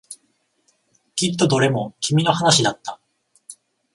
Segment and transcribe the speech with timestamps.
[1.13, 2.99] きっとどれも君の話だった。